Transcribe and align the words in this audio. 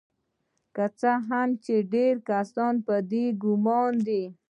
که 0.75 0.85
څه 0.99 1.11
هم 1.29 1.49
چې 1.65 1.75
ډیر 1.93 2.15
کسان 2.29 2.73
په 2.87 2.95
دې 3.11 3.25
ګمان 3.43 3.93
دي 4.07 4.23